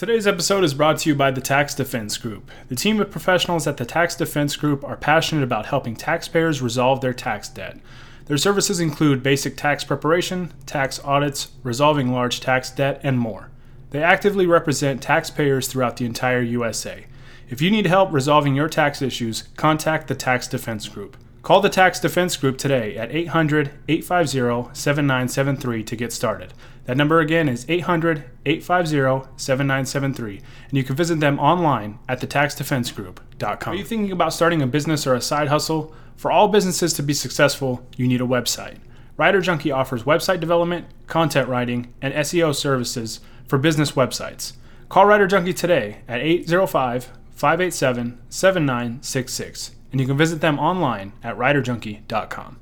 [0.00, 2.50] Today's episode is brought to you by the Tax Defense Group.
[2.70, 7.02] The team of professionals at the Tax Defense Group are passionate about helping taxpayers resolve
[7.02, 7.78] their tax debt.
[8.24, 13.50] Their services include basic tax preparation, tax audits, resolving large tax debt, and more.
[13.90, 17.04] They actively represent taxpayers throughout the entire USA.
[17.50, 21.18] If you need help resolving your tax issues, contact the Tax Defense Group.
[21.42, 26.52] Call the Tax Defense Group today at 800 850 7973 to get started.
[26.84, 33.72] That number again is 800 850 7973, and you can visit them online at thetaxdefensegroup.com.
[33.72, 35.94] Are you thinking about starting a business or a side hustle?
[36.16, 38.76] For all businesses to be successful, you need a website.
[39.16, 44.52] Writer Junkie offers website development, content writing, and SEO services for business websites.
[44.90, 51.36] Call Writer Junkie today at 805 587 7966, and you can visit them online at
[51.36, 52.58] writerjunkie.com.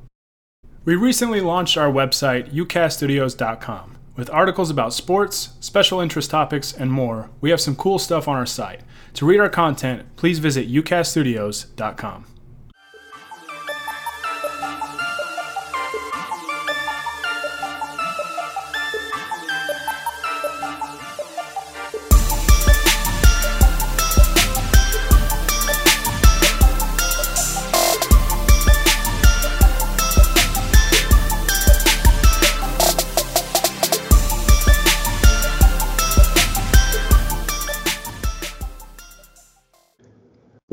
[0.85, 3.99] We recently launched our website, ucaststudios.com.
[4.17, 8.37] With articles about sports, special interest topics, and more, we have some cool stuff on
[8.37, 8.81] our site.
[9.15, 12.25] To read our content, please visit ucaststudios.com.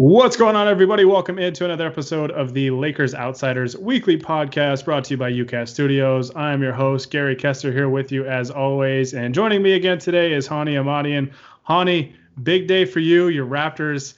[0.08, 1.04] What's going on, everybody?
[1.04, 5.70] Welcome into another episode of the Lakers Outsiders weekly podcast brought to you by UCast
[5.70, 6.32] Studios.
[6.36, 9.16] I'm your host, Gary Kester, here with you as always.
[9.16, 11.34] And joining me again today is Hani Ahmadian.
[11.68, 13.30] Hani, big day for you.
[13.30, 14.14] Your Raptors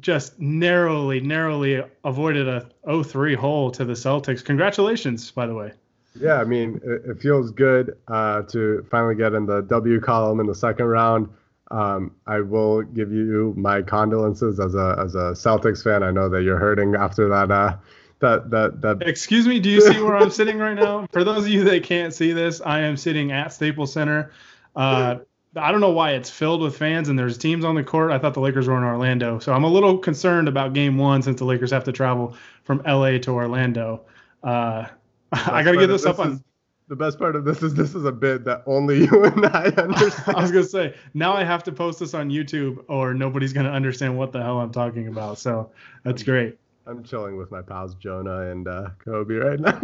[0.00, 4.44] just narrowly, narrowly avoided a 0-3 hole to the Celtics.
[4.44, 5.70] Congratulations, by the way.
[6.18, 10.46] Yeah, I mean, it feels good uh, to finally get in the W column in
[10.46, 11.28] the second round.
[11.72, 16.02] Um, I will give you my condolences as a as a Celtics fan.
[16.02, 17.50] I know that you're hurting after that.
[17.50, 17.76] Uh,
[18.18, 19.08] that that that.
[19.08, 19.58] Excuse me.
[19.58, 21.06] Do you see where I'm sitting right now?
[21.12, 24.32] For those of you that can't see this, I am sitting at Staples Center.
[24.76, 25.20] Uh,
[25.56, 28.10] I don't know why it's filled with fans and there's teams on the court.
[28.10, 31.22] I thought the Lakers were in Orlando, so I'm a little concerned about Game One
[31.22, 34.02] since the Lakers have to travel from LA to Orlando.
[34.42, 34.86] Uh,
[35.32, 36.44] I got to get this up on
[36.88, 39.66] the best part of this is this is a bit that only you and I
[39.76, 40.36] understand.
[40.36, 43.70] I was gonna say now I have to post this on YouTube or nobody's gonna
[43.70, 45.38] understand what the hell I'm talking about.
[45.38, 45.70] So
[46.04, 46.58] that's great.
[46.86, 49.80] I'm chilling with my pals Jonah and uh, Kobe right now.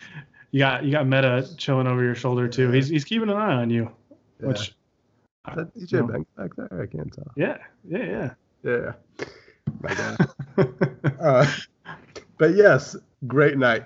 [0.50, 2.70] you got you got Metta chilling over your shoulder too.
[2.70, 3.90] He's he's keeping an eye on you.
[4.40, 4.46] Yeah.
[4.48, 4.74] Which is
[5.44, 6.82] that DJ you know, back there?
[6.82, 7.30] I can't tell.
[7.36, 8.34] Yeah, yeah, yeah.
[8.64, 8.92] Yeah.
[9.80, 10.16] My God.
[11.20, 11.46] uh,
[12.38, 13.84] but yes, great night.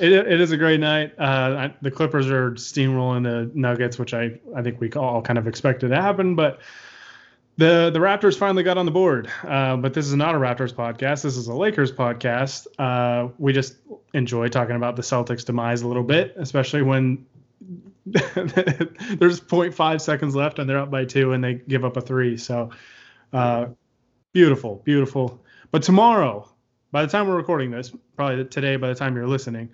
[0.00, 1.14] It, it is a great night.
[1.18, 5.38] Uh, I, the Clippers are steamrolling the Nuggets, which I, I think we all kind
[5.38, 6.34] of expected to happen.
[6.34, 6.60] But
[7.58, 9.30] the the Raptors finally got on the board.
[9.42, 11.22] Uh, but this is not a Raptors podcast.
[11.22, 12.66] This is a Lakers podcast.
[12.78, 13.76] Uh, we just
[14.14, 17.26] enjoy talking about the Celtics' demise a little bit, especially when
[18.06, 22.36] there's 0.5 seconds left and they're up by two and they give up a three.
[22.36, 22.70] So
[23.32, 23.66] uh,
[24.32, 25.44] beautiful, beautiful.
[25.70, 26.48] But tomorrow,
[26.90, 29.70] by the time we're recording this, probably today, by the time you're listening,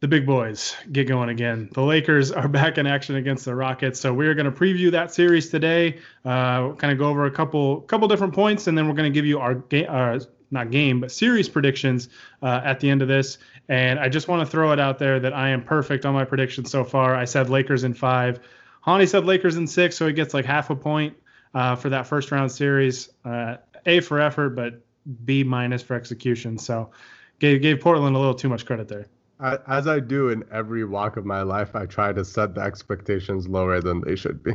[0.00, 1.70] the big boys get going again.
[1.72, 5.12] The Lakers are back in action against the Rockets, so we're going to preview that
[5.12, 5.98] series today.
[6.24, 9.14] Uh, kind of go over a couple couple different points, and then we're going to
[9.14, 10.18] give you our game, uh,
[10.50, 12.08] not game, but series predictions
[12.42, 13.38] uh, at the end of this.
[13.68, 16.24] And I just want to throw it out there that I am perfect on my
[16.24, 17.14] predictions so far.
[17.14, 18.40] I said Lakers in five.
[18.86, 21.16] Hani said Lakers in six, so he gets like half a point
[21.54, 23.08] uh, for that first round series.
[23.24, 23.56] Uh,
[23.86, 24.80] a for effort, but
[25.24, 26.58] B minus for execution.
[26.58, 26.90] So
[27.38, 29.06] gave gave Portland a little too much credit there.
[29.40, 33.46] As I do in every walk of my life, I try to set the expectations
[33.46, 34.54] lower than they should be.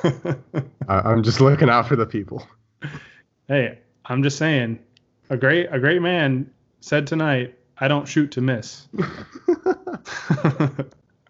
[0.88, 2.46] I'm just looking out for the people.
[3.48, 4.78] Hey, I'm just saying,
[5.30, 8.88] a great a great man said tonight, "I don't shoot to miss."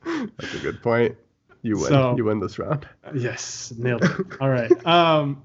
[0.05, 1.17] That's a good point.
[1.63, 1.89] You win.
[1.89, 2.87] So, you win this round.
[3.15, 4.11] Yes, nailed it.
[4.41, 4.71] All right.
[4.87, 5.43] Um,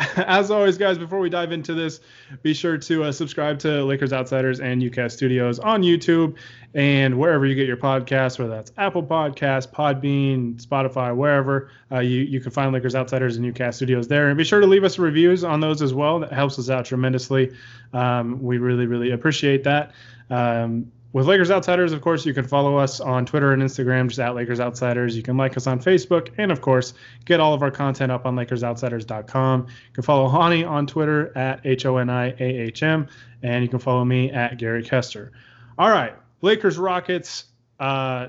[0.16, 2.00] as always, guys, before we dive into this,
[2.42, 6.36] be sure to uh, subscribe to Lakers Outsiders and UCast Studios on YouTube
[6.74, 12.20] and wherever you get your podcasts, whether that's Apple Podcasts, Podbean, Spotify, wherever uh, you
[12.20, 14.28] you can find Lakers Outsiders and UCast Studios there.
[14.28, 16.20] And be sure to leave us reviews on those as well.
[16.20, 17.52] That helps us out tremendously.
[17.92, 19.92] Um, we really really appreciate that.
[20.30, 24.20] Um, with Lakers Outsiders, of course, you can follow us on Twitter and Instagram, just
[24.20, 25.16] at Lakers Outsiders.
[25.16, 28.26] You can like us on Facebook, and of course, get all of our content up
[28.26, 29.66] on LakersOutsiders.com.
[29.68, 33.08] You can follow Hani on Twitter at H O N I A H M,
[33.42, 35.32] and you can follow me at Gary Kester.
[35.78, 37.46] All right, Lakers Rockets.
[37.80, 38.28] Uh,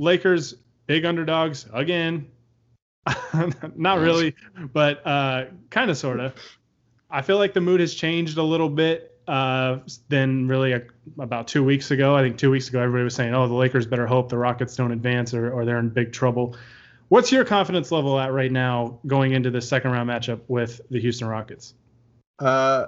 [0.00, 0.54] Lakers
[0.86, 2.26] big underdogs again.
[3.76, 4.34] Not really,
[4.72, 6.34] but uh, kind of, sort of.
[7.08, 9.78] I feel like the mood has changed a little bit uh,
[10.08, 10.82] than really a,
[11.18, 12.14] about two weeks ago.
[12.14, 14.76] I think two weeks ago, everybody was saying, oh, the Lakers better hope the Rockets
[14.76, 16.56] don't advance or, or they're in big trouble.
[17.08, 21.00] What's your confidence level at right now going into the second round matchup with the
[21.00, 21.74] Houston Rockets?
[22.38, 22.86] Uh,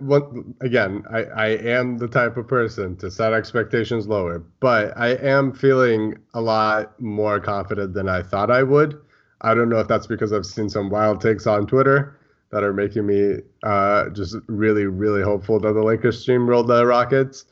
[0.00, 5.10] well, again, I, I am the type of person to set expectations lower, but I
[5.10, 9.00] am feeling a lot more confident than I thought I would.
[9.40, 12.17] I don't know if that's because I've seen some wild takes on Twitter
[12.50, 17.44] that are making me uh, just really, really hopeful that the Lakers steamroll the Rockets.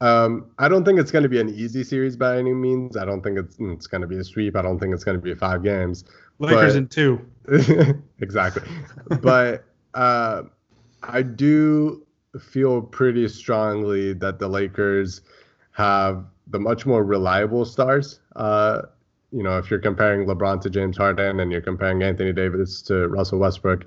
[0.00, 2.96] Um, I don't think it's going to be an easy series by any means.
[2.96, 4.56] I don't think it's it's going to be a sweep.
[4.56, 6.04] I don't think it's going to be five games.
[6.38, 8.02] Lakers but, in two.
[8.20, 8.68] exactly.
[9.20, 10.42] but uh,
[11.02, 12.04] I do
[12.40, 15.20] feel pretty strongly that the Lakers
[15.72, 18.20] have the much more reliable stars.
[18.36, 18.82] Uh,
[19.32, 23.08] you know, if you're comparing LeBron to James Harden and you're comparing Anthony Davis to
[23.08, 23.84] Russell Westbrook,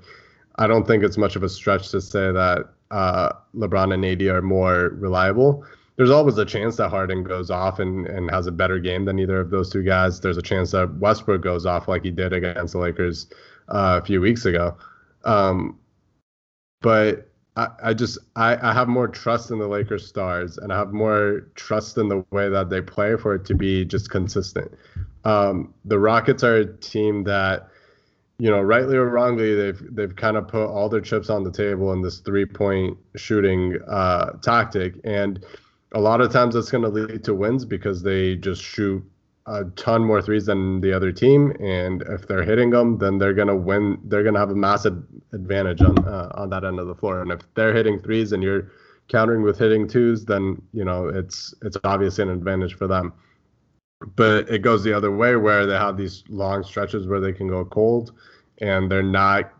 [0.58, 4.22] I don't think it's much of a stretch to say that uh, LeBron and AD
[4.22, 5.64] are more reliable.
[5.96, 9.18] There's always a chance that Harden goes off and, and has a better game than
[9.18, 10.20] either of those two guys.
[10.20, 13.26] There's a chance that Westbrook goes off like he did against the Lakers
[13.68, 14.76] uh, a few weeks ago.
[15.24, 15.78] Um,
[16.80, 20.78] but I, I just I, I have more trust in the Lakers stars and I
[20.78, 24.70] have more trust in the way that they play for it to be just consistent.
[25.24, 27.68] Um, the Rockets are a team that,
[28.38, 31.50] you know, rightly or wrongly, they've they've kind of put all their chips on the
[31.50, 35.44] table in this three point shooting uh, tactic, and
[35.92, 39.02] a lot of times that's going to lead to wins because they just shoot
[39.48, 43.34] a ton more threes than the other team, and if they're hitting them, then they're
[43.34, 43.98] gonna win.
[44.04, 45.02] They're gonna have a massive
[45.32, 47.22] advantage on uh, on that end of the floor.
[47.22, 48.70] And if they're hitting threes and you're
[49.08, 53.12] countering with hitting twos, then you know it's it's obviously an advantage for them.
[54.14, 57.48] But it goes the other way where they have these long stretches where they can
[57.48, 58.12] go cold,
[58.58, 59.52] and they're not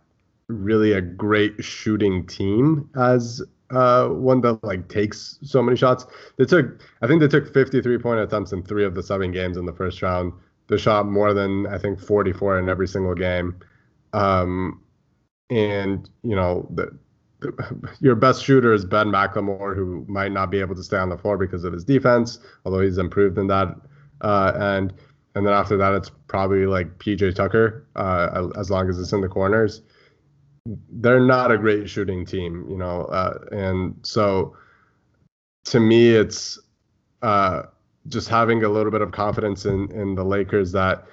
[0.48, 6.06] really a great shooting team as uh, one that like takes so many shots.
[6.36, 9.56] They took, I think they took 53 point attempts in three of the seven games
[9.56, 10.32] in the first round.
[10.68, 13.58] They shot more than I think 44 in every single game.
[14.12, 14.82] Um,
[15.50, 16.96] and you know the,
[17.40, 21.08] the, your best shooter is Ben McLemore, who might not be able to stay on
[21.08, 23.74] the floor because of his defense, although he's improved in that.
[24.20, 24.92] Uh, and
[25.34, 29.20] and then after that, it's probably like PJ Tucker, uh, as long as it's in
[29.20, 29.82] the corners.
[30.66, 34.56] They're not a great shooting team, you know, uh, and so
[35.66, 36.58] to me, it's
[37.22, 37.62] uh,
[38.08, 41.06] just having a little bit of confidence in in the Lakers that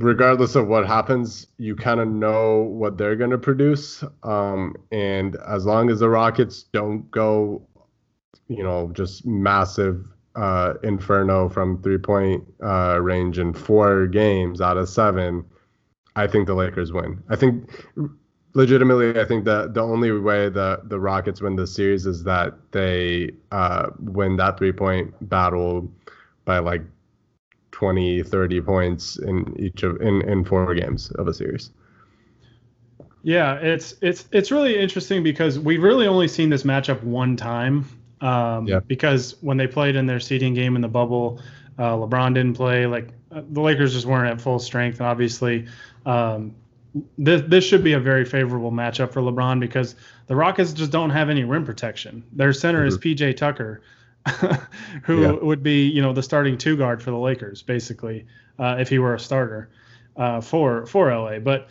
[0.00, 5.36] regardless of what happens, you kind of know what they're going to produce, um, and
[5.46, 7.66] as long as the Rockets don't go,
[8.48, 14.76] you know, just massive uh, inferno from three point uh, range in four games out
[14.76, 15.44] of seven.
[16.14, 17.22] I think the Lakers win.
[17.28, 17.70] I think
[18.54, 22.54] legitimately, I think that the only way that the Rockets win this series is that
[22.72, 25.90] they uh, win that three point battle
[26.44, 26.82] by like
[27.72, 31.70] 20, 30 points in each of in, in four games of a series.
[33.22, 37.84] Yeah, it's it's it's really interesting because we've really only seen this matchup one time.
[38.20, 38.80] Um, yeah.
[38.80, 41.40] Because when they played in their seeding game in the bubble,
[41.78, 42.86] uh, LeBron didn't play.
[42.86, 45.66] Like uh, the Lakers just weren't at full strength, and obviously,
[46.06, 46.54] um,
[47.18, 49.96] this this should be a very favorable matchup for LeBron because
[50.26, 52.24] the Rockets just don't have any rim protection.
[52.32, 52.88] Their center mm-hmm.
[52.88, 53.82] is PJ Tucker,
[55.02, 55.32] who yeah.
[55.32, 58.26] would be you know the starting two guard for the Lakers basically
[58.58, 59.68] uh, if he were a starter
[60.16, 61.38] uh, for for LA.
[61.38, 61.68] But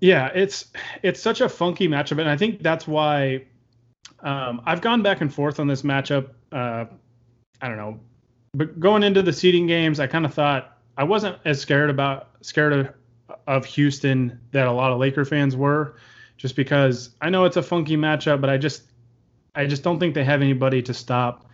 [0.00, 0.66] yeah, it's
[1.02, 3.44] it's such a funky matchup, and I think that's why
[4.20, 6.30] um, I've gone back and forth on this matchup.
[6.52, 6.86] Uh,
[7.60, 8.00] I don't know,
[8.54, 12.28] but going into the seeding games, I kind of thought I wasn't as scared about
[12.40, 12.94] scared of
[13.46, 15.96] of Houston that a lot of Laker fans were,
[16.36, 18.82] just because I know it's a funky matchup, but I just
[19.54, 21.46] I just don't think they have anybody to stop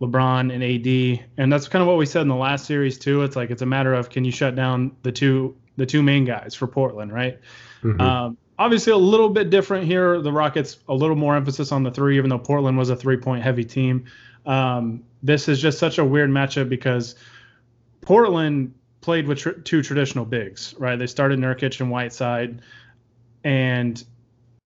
[0.00, 3.22] LeBron and AD, and that's kind of what we said in the last series too.
[3.22, 6.24] It's like it's a matter of can you shut down the two the two main
[6.24, 7.38] guys for Portland, right?
[7.82, 8.00] Mm-hmm.
[8.00, 10.20] Um, obviously, a little bit different here.
[10.20, 13.16] The Rockets a little more emphasis on the three, even though Portland was a three
[13.16, 14.04] point heavy team.
[14.46, 17.14] Um, this is just such a weird matchup because
[18.02, 20.98] Portland played with tr- two traditional bigs, right?
[20.98, 22.60] They started Nurkic and Whiteside,
[23.42, 24.02] and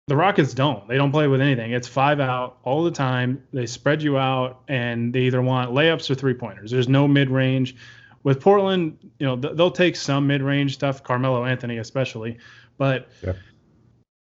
[0.07, 0.87] the Rockets don't.
[0.87, 1.73] They don't play with anything.
[1.73, 3.43] It's five out all the time.
[3.53, 6.71] They spread you out, and they either want layups or three pointers.
[6.71, 7.75] There's no mid range.
[8.23, 12.39] With Portland, you know th- they'll take some mid range stuff, Carmelo Anthony especially,
[12.79, 13.35] but yeah.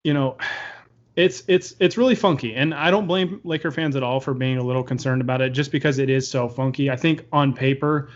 [0.04, 0.38] You know.
[1.18, 4.58] It's it's it's really funky, and I don't blame Laker fans at all for being
[4.58, 6.90] a little concerned about it, just because it is so funky.
[6.90, 8.10] I think on paper,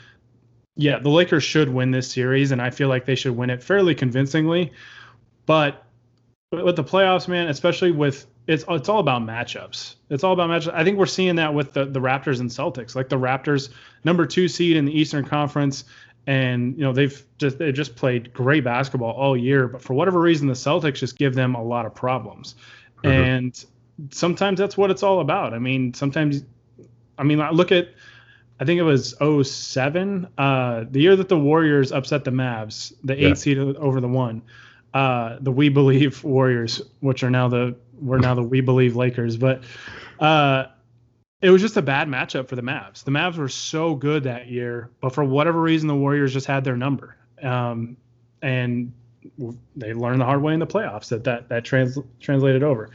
[0.78, 3.62] yeah, the Lakers should win this series, and I feel like they should win it
[3.62, 4.72] fairly convincingly.
[5.46, 5.86] But
[6.52, 9.96] with the playoffs, man, especially with it's it's all about matchups.
[10.10, 10.74] It's all about matchups.
[10.74, 12.96] I think we're seeing that with the the Raptors and Celtics.
[12.96, 13.70] Like the Raptors,
[14.04, 15.86] number two seed in the Eastern Conference,
[16.28, 19.68] and you know they've just they just played great basketball all year.
[19.68, 22.56] But for whatever reason, the Celtics just give them a lot of problems,
[22.98, 23.08] mm-hmm.
[23.08, 23.66] and
[24.12, 25.54] sometimes that's what it's all about.
[25.54, 26.44] I mean, sometimes,
[27.18, 27.90] I mean, look at.
[28.58, 33.26] I think it was 07, uh, the year that the Warriors upset the Mavs, the
[33.26, 34.42] eight seed over the one
[34.96, 39.38] uh, the We Believe Warriors, which are now the we're now the We Believe Lakers.
[39.38, 39.62] But
[40.20, 40.66] uh,
[41.42, 43.04] it was just a bad matchup for the Mavs.
[43.04, 46.64] The Mavs were so good that year, but for whatever reason, the Warriors just had
[46.64, 47.18] their number.
[47.42, 47.98] Um,
[48.42, 48.92] and
[49.76, 52.90] they learned the hard way in the playoffs that that that trans- translated over.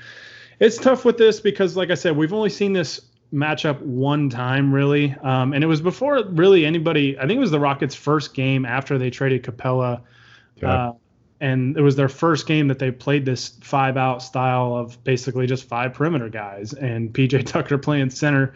[0.58, 3.00] It's tough with this because, like I said, we've only seen this
[3.32, 7.18] matchup one time really, um, and it was before really anybody.
[7.18, 10.02] I think it was the Rockets' first game after they traded Capela.
[10.62, 10.92] Uh,
[11.40, 15.46] and it was their first game that they played this five out style of basically
[15.46, 18.54] just five perimeter guys and PJ Tucker playing center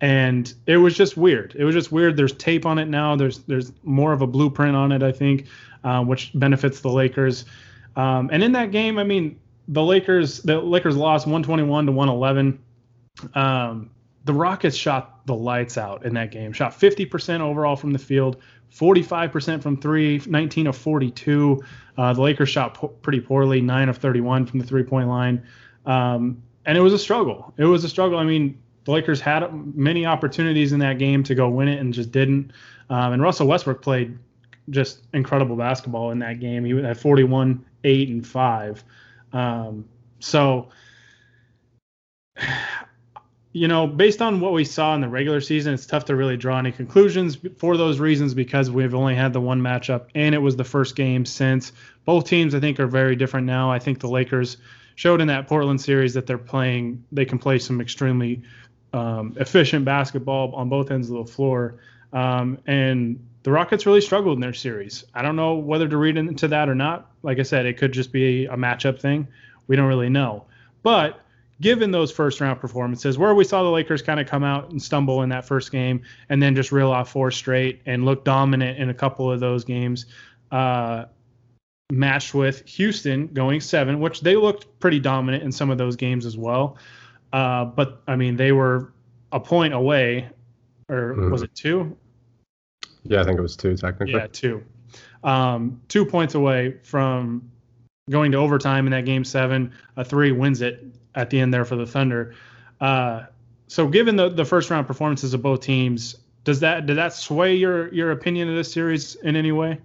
[0.00, 1.54] and it was just weird.
[1.56, 2.16] It was just weird.
[2.16, 3.16] There's tape on it now.
[3.16, 5.46] There's there's more of a blueprint on it, I think,
[5.84, 7.44] uh, which benefits the Lakers.
[7.96, 12.58] Um, and in that game, I mean, the Lakers the Lakers lost 121 to 111.
[13.34, 13.90] Um,
[14.24, 16.52] the Rockets shot the lights out in that game.
[16.52, 18.38] Shot 50% overall from the field,
[18.72, 21.62] 45% from three, 19 of 42.
[21.96, 25.42] Uh, the Lakers shot po- pretty poorly, 9 of 31 from the three point line.
[25.86, 27.52] Um, and it was a struggle.
[27.56, 28.18] It was a struggle.
[28.18, 31.92] I mean, the Lakers had many opportunities in that game to go win it and
[31.92, 32.52] just didn't.
[32.88, 34.18] Um, and Russell Westbrook played
[34.68, 36.64] just incredible basketball in that game.
[36.64, 38.84] He had 41, 8, and 5.
[39.32, 39.88] Um,
[40.20, 40.68] so
[43.52, 46.36] you know, based on what we saw in the regular season, it's tough to really
[46.36, 50.38] draw any conclusions for those reasons because we've only had the one matchup and it
[50.38, 51.72] was the first game since.
[52.04, 53.70] Both teams, I think, are very different now.
[53.70, 54.58] I think the Lakers
[54.94, 58.42] showed in that Portland series that they're playing, they can play some extremely
[58.92, 61.76] um, efficient basketball on both ends of the floor.
[62.12, 65.04] Um, and the Rockets really struggled in their series.
[65.12, 67.10] I don't know whether to read into that or not.
[67.22, 69.26] Like I said, it could just be a matchup thing.
[69.66, 70.44] We don't really know.
[70.82, 71.20] But
[71.60, 74.82] given those first round performances where we saw the Lakers kind of come out and
[74.82, 78.78] stumble in that first game and then just reel off four straight and look dominant
[78.78, 80.06] in a couple of those games,
[80.50, 81.04] uh,
[81.92, 86.24] matched with Houston going seven, which they looked pretty dominant in some of those games
[86.24, 86.78] as well.
[87.32, 88.92] Uh, but I mean, they were
[89.32, 90.28] a point away,
[90.88, 91.30] or mm.
[91.30, 91.96] was it two?
[93.04, 94.14] Yeah, I think it was two technically.
[94.14, 94.64] Yeah, two.
[95.22, 97.50] Um, two points away from
[98.10, 99.72] going to overtime in that game seven.
[99.96, 102.34] A three wins it at the end there for the Thunder.
[102.80, 103.24] Uh,
[103.68, 107.54] so, given the the first round performances of both teams, does that did that sway
[107.54, 109.78] your your opinion of this series in any way?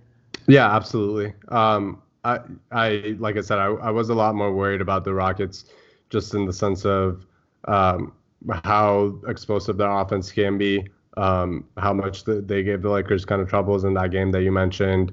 [0.48, 1.34] Yeah, absolutely.
[1.50, 2.39] Um, I
[2.72, 5.65] I like I said, I, I was a lot more worried about the Rockets,
[6.10, 7.25] just in the sense of
[7.67, 8.13] um,
[8.63, 13.41] how explosive their offense can be, um, how much the, they gave the Lakers kind
[13.41, 15.12] of troubles in that game that you mentioned,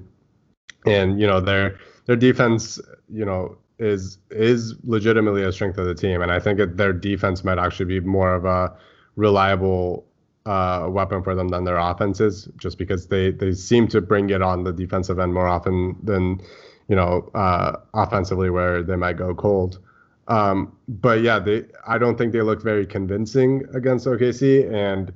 [0.85, 2.79] and you know their their defense,
[3.11, 6.93] you know, is is legitimately a strength of the team, and I think it, their
[6.93, 8.73] defense might actually be more of a
[9.15, 10.05] reliable
[10.45, 14.29] uh, weapon for them than their offense is, just because they they seem to bring
[14.29, 16.39] it on the defensive end more often than
[16.87, 19.79] you know uh, offensively where they might go cold.
[20.27, 25.13] Um, but yeah, they I don't think they look very convincing against OKC, and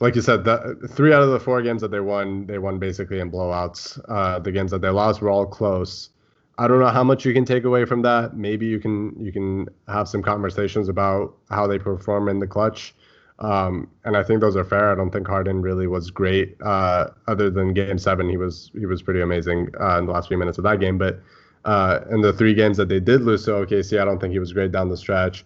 [0.00, 2.78] like you said, the three out of the four games that they won, they won
[2.78, 4.00] basically in blowouts.
[4.08, 6.10] Uh, the games that they lost were all close.
[6.58, 8.36] I don't know how much you can take away from that.
[8.36, 12.94] Maybe you can you can have some conversations about how they perform in the clutch.
[13.40, 14.90] Um, and I think those are fair.
[14.90, 16.56] I don't think Harden really was great.
[16.60, 20.28] Uh, other than Game Seven, he was he was pretty amazing uh, in the last
[20.28, 20.98] few minutes of that game.
[20.98, 21.20] But
[21.64, 24.40] uh, in the three games that they did lose to OKC, I don't think he
[24.40, 25.44] was great down the stretch.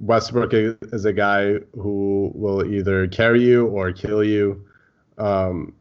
[0.00, 4.64] Westbrook is a guy who will either carry you or kill you,
[5.18, 5.74] um,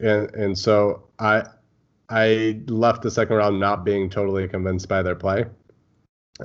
[0.00, 1.44] and and so I
[2.08, 5.46] I left the second round not being totally convinced by their play.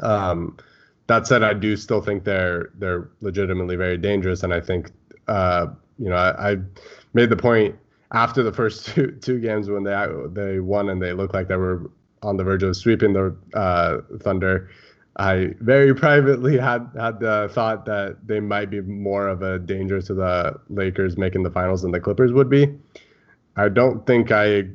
[0.02, 0.58] Um,
[1.08, 4.92] that said, I do still think they're they're legitimately very dangerous, and I think
[5.28, 6.58] uh, you know I, I,
[7.14, 7.76] made the point
[8.14, 11.56] after the first two two games when they they won and they looked like they
[11.56, 11.90] were
[12.24, 14.70] on the verge of sweeping the uh, Thunder.
[15.18, 20.00] I very privately had had the thought that they might be more of a danger
[20.02, 22.78] to the Lakers making the finals than the Clippers would be.
[23.56, 24.66] I don't think I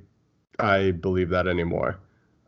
[0.59, 1.99] I believe that anymore.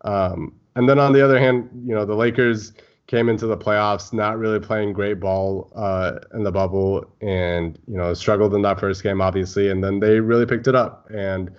[0.03, 2.73] Um, and then on the other hand, you know, the Lakers
[3.07, 7.97] came into the playoffs not really playing great ball uh, in the bubble, and you
[7.97, 11.09] know struggled in that first game, obviously, and then they really picked it up.
[11.15, 11.51] And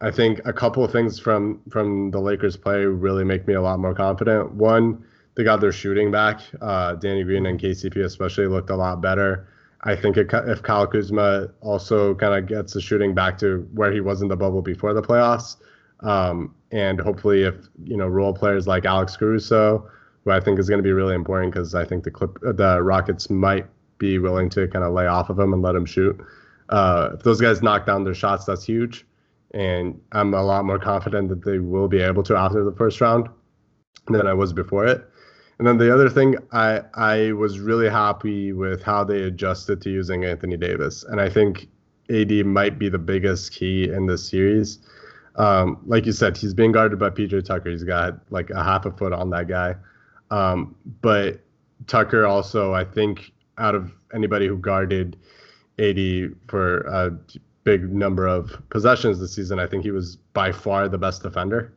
[0.00, 3.62] I think a couple of things from from the Lakers play really make me a
[3.62, 4.52] lot more confident.
[4.52, 5.04] One,
[5.36, 6.40] they got their shooting back.
[6.60, 9.48] Uh, Danny Green and KCP especially looked a lot better.
[9.82, 14.00] I think if Kyle Kuzma also kind of gets the shooting back to where he
[14.00, 15.56] was in the bubble before the playoffs,
[16.00, 19.90] um, and hopefully if you know role players like Alex Caruso
[20.24, 22.82] who I think is going to be really important because I think the clip the
[22.82, 23.66] Rockets might
[23.98, 26.18] be willing to kind of lay off of him and let him shoot.
[26.70, 29.06] Uh, if those guys knock down their shots, that's huge,
[29.52, 33.00] and I'm a lot more confident that they will be able to after the first
[33.00, 33.28] round
[34.08, 35.08] than I was before it.
[35.58, 39.90] And then the other thing, I I was really happy with how they adjusted to
[39.90, 41.68] using Anthony Davis, and I think
[42.10, 44.80] AD might be the biggest key in this series.
[45.36, 47.70] Um, like you said, he's being guarded by PJ Tucker.
[47.70, 49.74] He's got like a half a foot on that guy.
[50.30, 51.40] Um, but
[51.86, 55.16] Tucker also, I think, out of anybody who guarded
[55.78, 57.16] AD for a
[57.64, 61.72] big number of possessions this season, I think he was by far the best defender.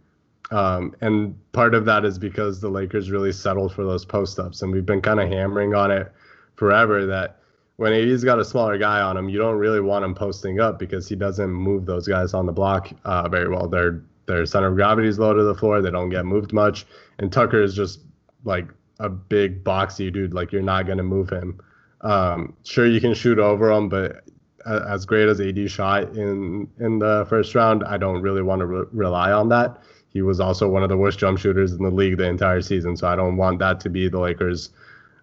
[0.51, 4.61] Um, and part of that is because the Lakers really settled for those post ups,
[4.61, 6.11] and we've been kind of hammering on it
[6.55, 7.39] forever that
[7.75, 10.79] when AD's got a smaller guy on him, you don't really want him posting up
[10.79, 13.67] because he doesn't move those guys on the block uh, very well.
[13.67, 16.85] Their their center of gravity is low to the floor; they don't get moved much,
[17.19, 18.01] and Tucker is just
[18.43, 18.67] like
[18.99, 20.33] a big boxy dude.
[20.33, 21.59] Like you're not gonna move him.
[22.01, 24.23] Um, sure, you can shoot over him, but
[24.65, 28.65] as great as AD shot in in the first round, I don't really want to
[28.65, 29.81] re- rely on that.
[30.17, 32.97] He was also one of the worst jump shooters in the league the entire season,
[32.97, 34.71] so I don't want that to be the Lakers'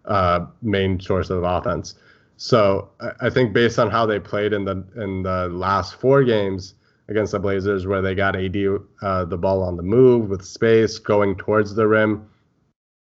[0.05, 1.97] uh, main source of offense.
[2.37, 6.75] So I think based on how they played in the in the last four games
[7.09, 8.57] against the Blazers, where they got AD
[9.03, 12.29] uh, the ball on the move with space going towards the rim,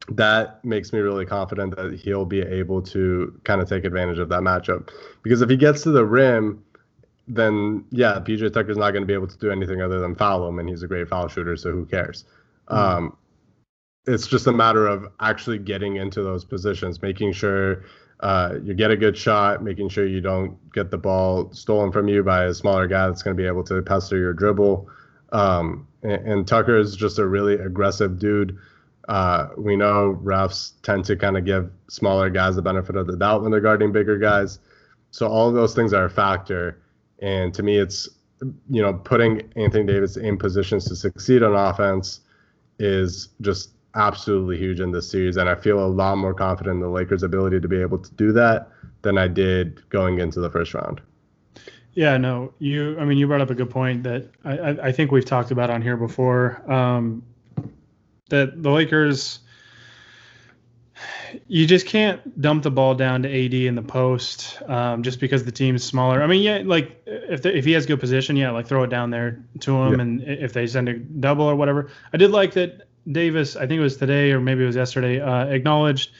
[0.09, 4.29] that makes me really confident that he'll be able to kind of take advantage of
[4.29, 4.89] that matchup.
[5.21, 6.63] Because if he gets to the rim,
[7.27, 10.47] then yeah, PJ Tucker's not going to be able to do anything other than foul
[10.47, 12.25] him, and he's a great foul shooter, so who cares?
[12.69, 12.77] Mm-hmm.
[12.77, 13.17] Um,
[14.07, 17.85] it's just a matter of actually getting into those positions, making sure
[18.19, 22.07] uh, you get a good shot, making sure you don't get the ball stolen from
[22.07, 24.87] you by a smaller guy that's going to be able to pester your dribble.
[25.31, 28.57] Um, and, and Tucker is just a really aggressive dude.
[29.07, 33.17] Uh, we know refs tend to kind of give smaller guys the benefit of the
[33.17, 34.59] doubt when they're guarding bigger guys.
[35.11, 36.81] So all of those things are a factor.
[37.19, 38.09] And to me, it's
[38.69, 42.21] you know putting Anthony Davis in positions to succeed on offense
[42.79, 45.37] is just absolutely huge in this series.
[45.37, 48.13] And I feel a lot more confident in the Lakers' ability to be able to
[48.15, 48.69] do that
[49.01, 51.01] than I did going into the first round.
[51.93, 52.99] Yeah, no, you.
[52.99, 55.69] I mean, you brought up a good point that I, I think we've talked about
[55.69, 56.61] on here before.
[56.69, 57.23] Um,
[58.29, 59.39] that the Lakers
[61.47, 65.43] you just can't dump the ball down to AD in the post um, just because
[65.43, 66.21] the team's smaller.
[66.21, 68.89] I mean, yeah, like if the, if he has good position, yeah, like throw it
[68.89, 70.01] down there to him, yeah.
[70.01, 71.89] and if they send a double or whatever.
[72.13, 73.55] I did like that Davis.
[73.55, 75.19] I think it was today or maybe it was yesterday.
[75.21, 76.11] Uh, acknowledged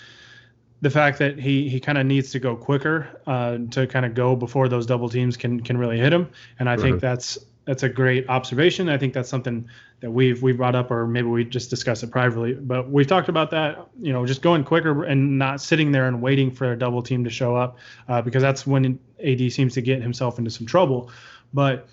[0.82, 4.13] the fact that he he kind of needs to go quicker uh, to kind of
[4.13, 7.84] go before those double teams can can really hit him, and I think that's that's
[7.84, 8.89] a great observation.
[8.89, 9.67] I think that's something
[9.99, 12.54] that we've we brought up, or maybe we just discussed it privately.
[12.54, 13.88] But we've talked about that.
[13.99, 17.23] You know, just going quicker and not sitting there and waiting for a double team
[17.23, 21.12] to show up, uh, because that's when AD seems to get himself into some trouble.
[21.54, 21.88] But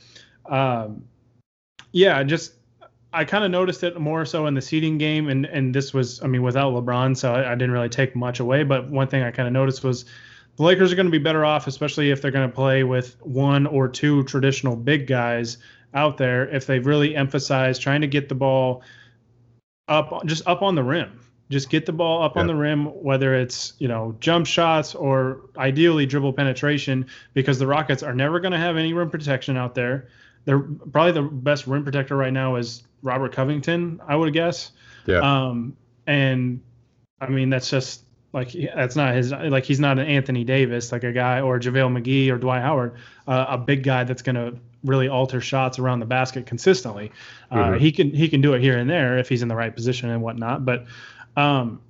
[0.47, 1.05] um,
[1.93, 2.55] yeah, just
[3.15, 6.23] I kind of noticed it more so in the seeding game, and and this was
[6.23, 8.63] I mean without LeBron, so I, I didn't really take much away.
[8.63, 10.05] But one thing I kind of noticed was
[10.57, 13.17] the Lakers are going to be better off, especially if they're going to play with
[13.21, 15.59] one or two traditional big guys
[15.95, 16.49] out there.
[16.49, 18.83] If they really emphasize trying to get the ball
[19.89, 22.43] up, just up on the rim, just get the ball up yeah.
[22.43, 27.67] on the rim, whether it's you know jump shots or ideally dribble penetration, because the
[27.67, 30.09] Rockets are never going to have any rim protection out there.
[30.45, 34.73] They're probably the best rim protector right now is Robert Covington, I would guess.
[35.07, 35.21] Yeah.
[35.21, 36.61] Um, and
[37.21, 41.05] I mean that's just like that's not his like he's not an Anthony Davis like
[41.05, 42.95] a guy or JaVale McGee or Dwight Howard,
[43.27, 47.13] uh, a big guy that's gonna really alter shots around the basket consistently.
[47.51, 47.79] Uh, mm-hmm.
[47.79, 50.09] He can he can do it here and there if he's in the right position
[50.09, 50.65] and whatnot.
[50.65, 50.87] But
[51.37, 51.81] um,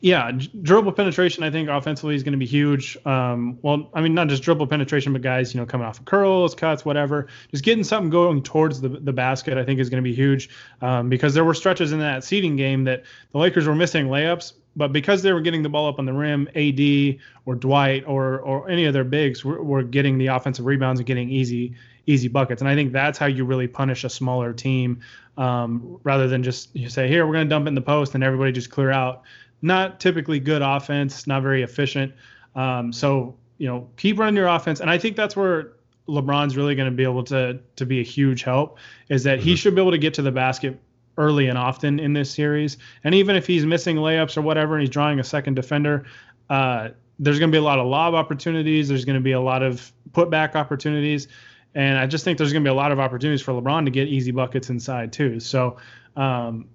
[0.00, 0.30] yeah,
[0.62, 2.96] dribble penetration I think offensively is going to be huge.
[3.06, 6.04] Um, well, I mean not just dribble penetration, but guys you know coming off of
[6.04, 10.02] curls, cuts, whatever, just getting something going towards the the basket I think is going
[10.02, 10.50] to be huge
[10.82, 14.52] um, because there were stretches in that seeding game that the Lakers were missing layups
[14.76, 18.38] but because they were getting the ball up on the rim, AD or Dwight or
[18.40, 21.74] or any of their bigs were, were getting the offensive rebounds and getting easy
[22.06, 22.62] easy buckets.
[22.62, 25.00] And I think that's how you really punish a smaller team,
[25.36, 28.22] um, rather than just you say, here we're going to dump in the post and
[28.22, 29.22] everybody just clear out.
[29.62, 32.12] Not typically good offense, not very efficient.
[32.54, 35.72] Um, so you know, keep running your offense, and I think that's where
[36.08, 38.78] LeBron's really going to be able to to be a huge help.
[39.08, 39.48] Is that mm-hmm.
[39.48, 40.80] he should be able to get to the basket
[41.18, 44.82] early and often in this series, and even if he's missing layups or whatever, and
[44.82, 46.06] he's drawing a second defender.
[46.48, 48.88] Uh, there's going to be a lot of lob opportunities.
[48.88, 51.28] There's going to be a lot of putback opportunities.
[51.74, 53.90] And I just think there's going to be a lot of opportunities for LeBron to
[53.90, 55.40] get easy buckets inside too.
[55.40, 55.76] So,
[56.16, 56.68] um,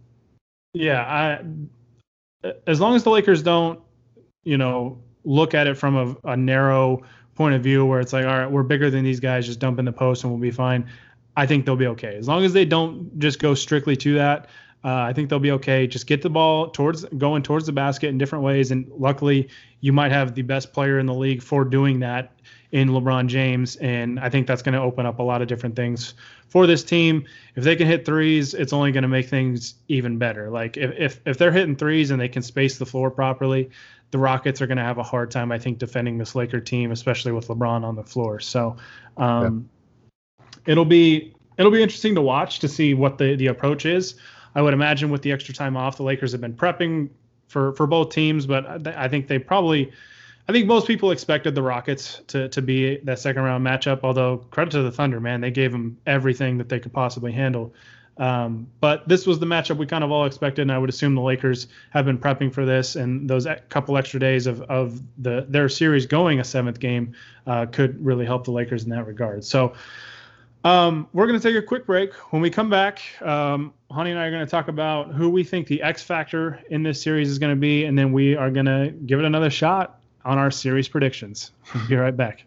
[0.74, 1.44] yeah, I
[2.67, 3.80] as long as the Lakers don't,
[4.43, 7.04] you know, look at it from a, a, narrow
[7.36, 9.77] point of view where it's like, all right, we're bigger than these guys, just dump
[9.80, 10.89] in the post and we'll be fine.
[11.38, 14.47] I think they'll be okay as long as they don't just go strictly to that.
[14.84, 15.86] Uh, I think they'll be okay.
[15.86, 19.47] Just get the ball towards going towards the basket in different ways, and luckily,
[19.80, 22.34] you might have the best player in the league for doing that
[22.71, 25.75] in LeBron James, and I think that's going to open up a lot of different
[25.75, 26.13] things
[26.47, 27.25] for this team.
[27.55, 30.49] If they can hit threes, it's only going to make things even better.
[30.49, 33.69] Like if, if if they're hitting threes and they can space the floor properly,
[34.12, 36.91] the Rockets are going to have a hard time, I think, defending this Laker team,
[36.91, 38.39] especially with LeBron on the floor.
[38.39, 38.77] So,
[39.17, 39.69] um,
[40.39, 40.71] yeah.
[40.71, 44.15] it'll be it'll be interesting to watch to see what the the approach is.
[44.55, 47.10] I would imagine with the extra time off, the Lakers have been prepping
[47.47, 49.91] for for both teams, but I think they probably.
[50.47, 54.01] I think most people expected the Rockets to, to be that second round matchup.
[54.04, 57.73] Although credit to the Thunder, man, they gave them everything that they could possibly handle.
[58.17, 61.15] Um, but this was the matchup we kind of all expected, and I would assume
[61.15, 65.45] the Lakers have been prepping for this, and those couple extra days of, of the
[65.47, 67.13] their series going a seventh game
[67.47, 69.43] uh, could really help the Lakers in that regard.
[69.43, 69.73] So
[70.63, 72.13] um, we're going to take a quick break.
[72.32, 75.43] When we come back, um, Hani and I are going to talk about who we
[75.43, 78.51] think the X factor in this series is going to be, and then we are
[78.51, 81.51] going to give it another shot on our series predictions.
[81.73, 82.45] We'll be right back.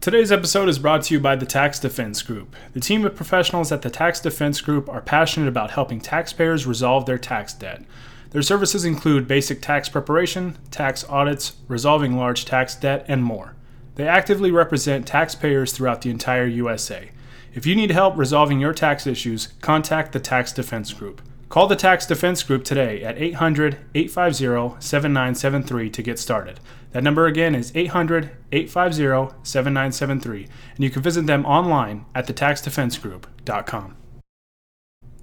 [0.00, 2.56] Today's episode is brought to you by the Tax Defense Group.
[2.72, 7.04] The team of professionals at the Tax Defense Group are passionate about helping taxpayers resolve
[7.04, 7.84] their tax debt.
[8.30, 13.54] Their services include basic tax preparation, tax audits, resolving large tax debt, and more.
[13.96, 17.10] They actively represent taxpayers throughout the entire USA.
[17.52, 21.20] If you need help resolving your tax issues, contact the Tax Defense Group.
[21.50, 26.60] Call the Tax Defense Group today at 800 850 7973 to get started.
[26.92, 33.96] That number again is 800 850 7973, and you can visit them online at thetaxdefensegroup.com.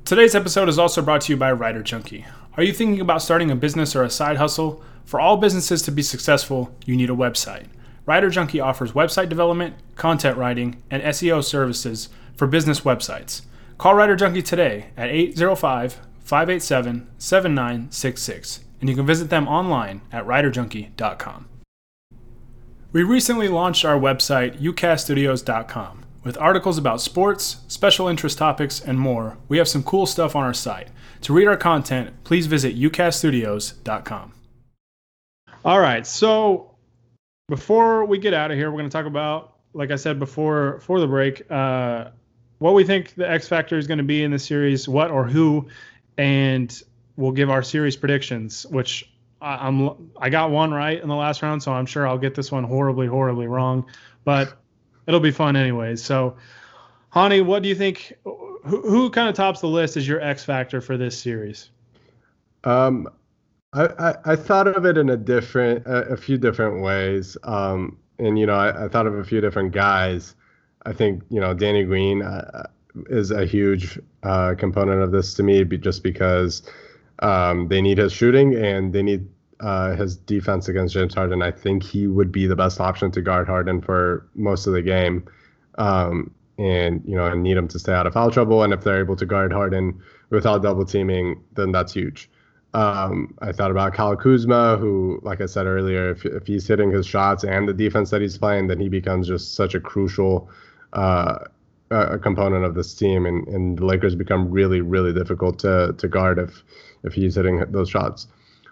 [0.06, 2.26] Today's episode is also brought to you by Writer Junkie.
[2.56, 4.82] Are you thinking about starting a business or a side hustle?
[5.04, 7.68] For all businesses to be successful, you need a website.
[8.06, 13.42] Writer Junkie offers website development, content writing, and SEO services for business websites.
[13.78, 20.26] Call Writer Junkie today at 805 587 7966, and you can visit them online at
[20.26, 21.48] writerjunkie.com.
[22.94, 26.06] We recently launched our website, ucaststudios.com.
[26.24, 30.44] With articles about sports, special interest topics, and more, we have some cool stuff on
[30.44, 30.88] our site.
[31.22, 34.34] To read our content, please visit ucaststudios.com.
[35.66, 36.76] All right, so
[37.50, 40.80] before we get out of here, we're going to talk about, like I said before,
[40.80, 42.10] for the break, uh,
[42.60, 45.26] what we think the X factor is going to be in the series, what or
[45.26, 45.68] who,
[46.18, 46.82] and
[47.18, 48.66] we'll give our series predictions.
[48.68, 49.10] Which
[49.42, 52.36] I, am I got one right in the last round, so I'm sure I'll get
[52.36, 53.86] this one horribly, horribly wrong,
[54.24, 54.54] but
[55.06, 56.04] it'll be fun anyways.
[56.04, 56.38] So,
[57.14, 58.14] Hani, what do you think?
[58.24, 61.70] Who, who kind of tops the list as your X factor for this series?
[62.64, 63.08] Um,
[63.74, 67.38] I, I, thought of it in a different, a, a few different ways.
[67.44, 70.36] Um, and, you know, I, I, thought of a few different guys.
[70.86, 72.68] I think, you know, Danny Green uh,
[73.10, 76.64] is a huge uh, component of this to me just because
[77.20, 79.28] um, they need his shooting and they need
[79.60, 81.42] uh, his defense against James Harden.
[81.42, 84.82] I think he would be the best option to guard Harden for most of the
[84.82, 85.28] game.
[85.78, 88.64] Um, and, you know, need him to stay out of foul trouble.
[88.64, 92.30] And if they're able to guard Harden without double teaming, then that's huge.
[92.74, 96.92] Um, I thought about Kyle Kuzma, who, like I said earlier, if, if he's hitting
[96.92, 100.50] his shots and the defense that he's playing, then he becomes just such a crucial
[100.94, 101.40] uh,
[101.90, 106.08] a component of this team, and, and the Lakers become really, really difficult to to
[106.08, 106.64] guard if
[107.04, 108.28] if he's hitting those shots.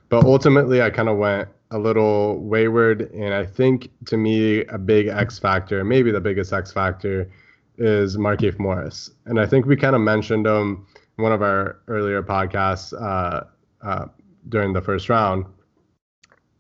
[0.10, 4.78] But ultimately, I kind of went a little wayward, and I think to me a
[4.78, 7.30] big X factor, maybe the biggest X factor,
[7.78, 10.86] is Markieff Morris, and I think we kind of mentioned him
[11.18, 12.94] in one of our earlier podcasts.
[12.94, 13.46] Uh,
[13.86, 14.08] uh,
[14.50, 15.46] during the first round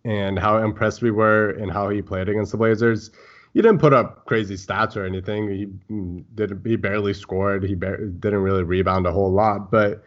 [0.04, 3.12] and how impressed we were in how he played against the Blazers.
[3.54, 5.50] He didn't put up crazy stats or anything.
[5.50, 7.64] He mm, did he barely scored.
[7.64, 10.04] He bar- didn't really rebound a whole lot, but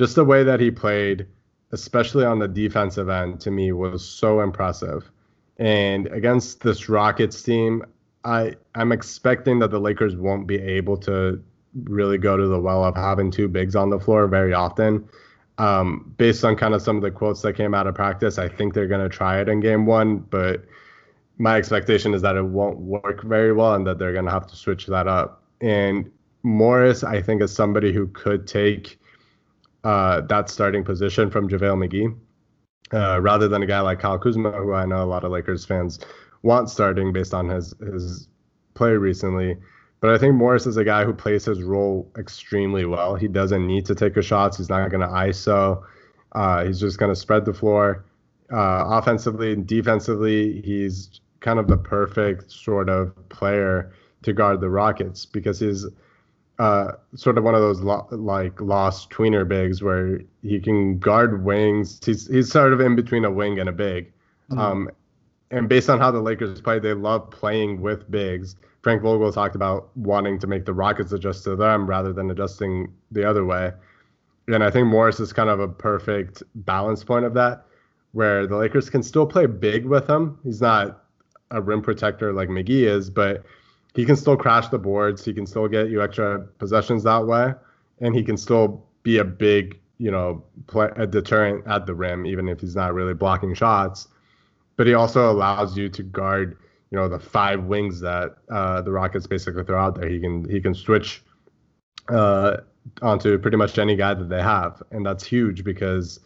[0.00, 1.26] just the way that he played,
[1.72, 5.10] especially on the defensive end, to me was so impressive.
[5.58, 7.84] And against this Rockets team,
[8.24, 11.44] I I'm expecting that the Lakers won't be able to
[11.84, 15.06] really go to the well of having two bigs on the floor very often.
[15.58, 18.48] Um, based on kind of some of the quotes that came out of practice, I
[18.48, 20.64] think they're going to try it in game one, but
[21.36, 24.46] my expectation is that it won't work very well and that they're going to have
[24.46, 25.42] to switch that up.
[25.60, 26.10] And
[26.42, 28.98] Morris, I think, is somebody who could take
[29.84, 32.16] uh, that starting position from JaVale McGee
[32.92, 35.64] uh, rather than a guy like Kyle Kuzma, who I know a lot of Lakers
[35.64, 36.00] fans
[36.42, 38.28] want starting based on his his
[38.74, 39.56] play recently.
[40.00, 43.16] But I think Morris is a guy who plays his role extremely well.
[43.16, 44.56] He doesn't need to take a shots.
[44.56, 45.82] He's not going to ISO.
[46.32, 48.06] Uh, he's just going to spread the floor.
[48.50, 54.70] Uh, offensively and defensively, he's kind of the perfect sort of player to guard the
[54.70, 55.86] Rockets because he's
[56.60, 61.42] uh, sort of one of those lo- like lost tweener bigs where he can guard
[61.42, 61.98] wings.
[62.04, 64.12] He's he's sort of in between a wing and a big.
[64.50, 64.58] Mm-hmm.
[64.58, 64.90] Um,
[65.50, 68.56] and based on how the Lakers play, they love playing with bigs.
[68.82, 72.92] Frank Vogel talked about wanting to make the Rockets adjust to them rather than adjusting
[73.10, 73.72] the other way.
[74.48, 77.64] And I think Morris is kind of a perfect balance point of that,
[78.12, 80.38] where the Lakers can still play big with him.
[80.44, 81.04] He's not
[81.50, 83.44] a rim protector like McGee is, but
[83.94, 85.24] he can still crash the boards.
[85.24, 87.54] He can still get you extra possessions that way,
[88.00, 92.26] and he can still be a big, you know, play, a deterrent at the rim,
[92.26, 94.08] even if he's not really blocking shots.
[94.76, 96.56] But he also allows you to guard
[96.90, 100.08] you know the five wings that uh, the Rockets basically throw out there.
[100.08, 101.22] He can he can switch
[102.08, 102.58] uh,
[103.00, 106.20] onto pretty much any guy that they have, and that's huge because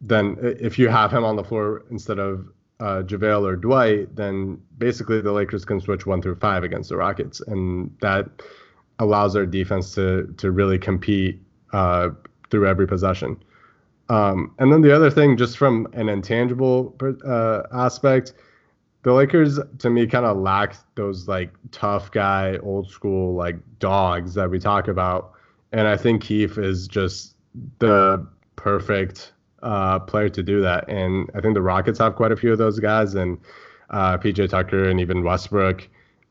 [0.00, 2.48] then if you have him on the floor instead of
[2.82, 6.96] uh, JaVale or Dwight, then basically the Lakers can switch one through five against the
[6.96, 8.28] Rockets, and that
[8.98, 11.40] allows their defense to to really compete
[11.72, 12.10] uh,
[12.50, 13.40] through every possession.
[14.08, 18.34] Um, and then the other thing, just from an intangible uh, aspect,
[19.04, 24.34] the Lakers to me kind of lack those like tough guy, old school like dogs
[24.34, 25.32] that we talk about,
[25.70, 27.36] and I think Keith is just
[27.78, 30.88] the perfect uh, player to do that.
[30.88, 33.38] And I think the Rockets have quite a few of those guys, and
[33.90, 35.88] uh, PJ Tucker and even Westbrook.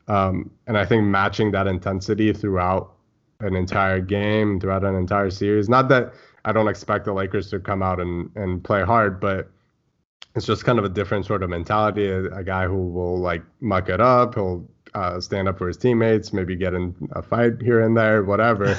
[0.08, 2.92] Um, and I think matching that intensity throughout
[3.40, 5.68] an entire game, throughout an entire series.
[5.68, 6.12] Not that
[6.44, 9.50] I don't expect the Lakers to come out and, and play hard, but
[10.34, 12.08] it's just kind of a different sort of mentality.
[12.08, 14.34] A, a guy who will like muck it up.
[14.34, 18.22] He'll uh, stand up for his teammates, maybe get in a fight here and there,
[18.24, 18.78] whatever.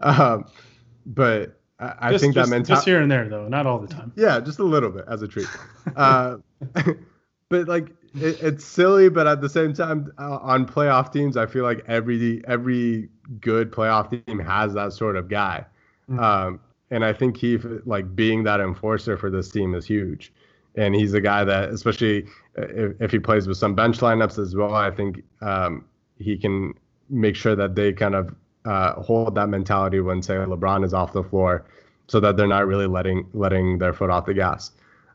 [0.00, 0.46] um,
[1.06, 2.74] but I, I just, think that mentality.
[2.74, 4.12] Just here and there, though, not all the time.
[4.16, 5.48] Yeah, just a little bit as a treat.
[5.96, 6.36] uh,
[7.48, 11.46] but like it, it's silly, but at the same time, uh, on playoff teams, I
[11.46, 13.08] feel like every every
[13.40, 15.64] good playoff team has that sort of guy.
[16.10, 16.20] Mm-hmm.
[16.20, 20.32] Um, and I think he like being that enforcer for this team is huge
[20.74, 24.54] and he's a guy that, especially if, if he plays with some bench lineups as
[24.54, 25.84] well, I think um,
[26.18, 26.74] he can
[27.08, 31.12] make sure that they kind of uh, hold that mentality when, say, LeBron is off
[31.12, 31.64] the floor,
[32.08, 34.72] so that they're not really letting letting their foot off the gas.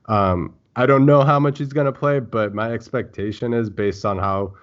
[0.08, 4.06] Um, I don't know how much he's going to play, but my expectation is based
[4.06, 4.54] on how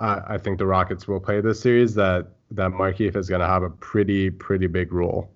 [0.00, 3.46] uh, I think the Rockets will play this series that that Markieff is going to
[3.46, 5.30] have a pretty pretty big role.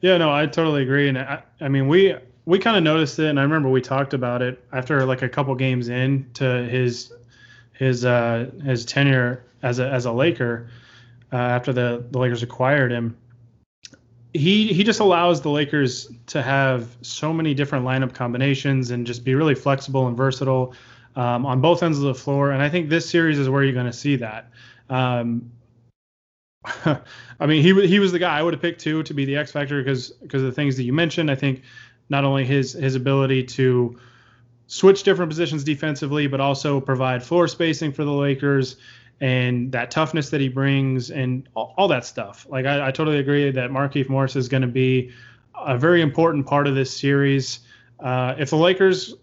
[0.00, 2.14] Yeah, no, I totally agree, and I, I mean we
[2.44, 5.28] we kind of noticed it, and I remember we talked about it after like a
[5.28, 7.12] couple games in to his
[7.72, 10.68] his uh, his tenure as a as a Laker
[11.32, 13.16] uh, after the the Lakers acquired him.
[14.32, 19.24] He he just allows the Lakers to have so many different lineup combinations and just
[19.24, 20.74] be really flexible and versatile
[21.16, 22.50] um, on both ends of the floor.
[22.50, 24.50] And I think this series is where you're going to see that.
[24.90, 25.50] Um,
[27.40, 29.36] I mean, he he was the guy I would have picked too to be the
[29.36, 31.30] X factor because because of the things that you mentioned.
[31.30, 31.62] I think
[32.08, 33.98] not only his his ability to
[34.66, 38.76] switch different positions defensively, but also provide floor spacing for the Lakers
[39.20, 42.46] and that toughness that he brings and all, all that stuff.
[42.48, 45.10] Like I, I, totally agree that Markieff Morris is going to be
[45.58, 47.60] a very important part of this series.
[48.00, 49.14] Uh, if the Lakers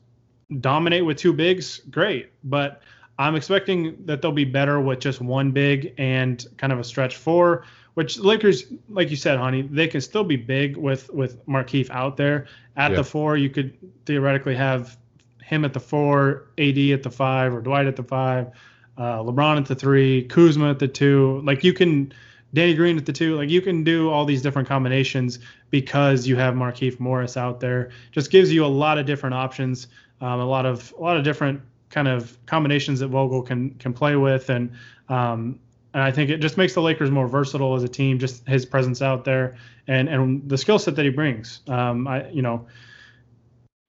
[0.59, 2.31] dominate with two bigs, great.
[2.43, 2.81] But
[3.19, 7.17] I'm expecting that they'll be better with just one big and kind of a stretch
[7.17, 11.89] four which Lakers, like you said, Hani, they can still be big with with Markieff
[11.91, 12.97] out there at yeah.
[12.97, 13.37] the four.
[13.37, 14.97] You could theoretically have
[15.43, 18.51] him at the four, AD at the five, or Dwight at the five,
[18.97, 21.41] uh, LeBron at the three, Kuzma at the two.
[21.43, 22.13] Like you can,
[22.53, 23.35] Danny Green at the two.
[23.35, 27.91] Like you can do all these different combinations because you have Markieff Morris out there.
[28.11, 29.87] Just gives you a lot of different options,
[30.21, 33.93] um, a lot of a lot of different kind of combinations that Vogel can can
[33.93, 34.71] play with, and
[35.09, 35.59] um,
[35.93, 38.19] and I think it just makes the Lakers more versatile as a team.
[38.19, 39.55] Just his presence out there
[39.87, 41.61] and and the skill set that he brings.
[41.67, 42.67] Um, I you know,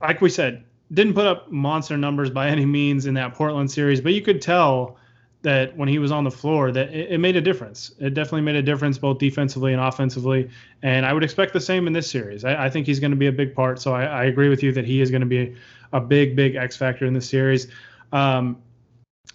[0.01, 0.65] like we said,
[0.95, 4.41] didn't put up monster numbers by any means in that Portland series, but you could
[4.41, 4.97] tell
[5.43, 7.93] that when he was on the floor, that it, it, made a difference.
[7.99, 10.49] It definitely made a difference both defensively and offensively.
[10.83, 12.45] And I would expect the same in this series.
[12.47, 13.81] I, I think he's going to be a big part.
[13.81, 15.55] So I, I, agree with you that he is going to be
[15.93, 17.69] a big, big X factor in this series.
[18.11, 18.57] Um,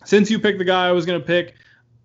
[0.03, 1.53] since you picked the guy I was going to pick,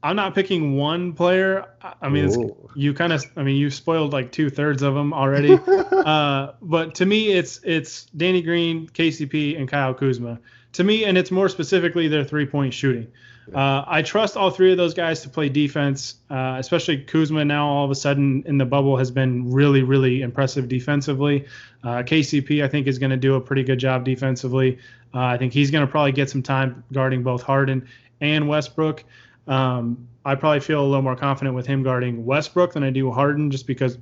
[0.05, 1.67] I'm not picking one player.
[2.03, 5.59] I mean, you kind of, I mean, you spoiled like two thirds of them already.
[5.67, 10.41] uh, but to me, it's it's Danny Green, KCP, and Kyle Kuzma.
[10.75, 13.11] To me, and it's more specifically their three point shooting.
[13.55, 17.43] Uh, I trust all three of those guys to play defense, uh, especially Kuzma.
[17.47, 21.47] Now all of a sudden in the bubble has been really, really impressive defensively.
[21.83, 24.79] Uh, KCP I think is going to do a pretty good job defensively.
[25.15, 27.89] Uh, I think he's going to probably get some time guarding both Harden
[28.21, 29.05] and Westbrook.
[29.47, 33.11] Um, I probably feel a little more confident with him guarding Westbrook than I do
[33.11, 33.99] Harden, just because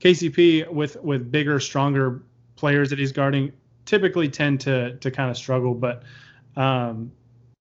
[0.00, 2.22] KCP with with bigger, stronger
[2.56, 3.52] players that he's guarding
[3.84, 5.74] typically tend to to kind of struggle.
[5.74, 6.04] But
[6.56, 7.12] um,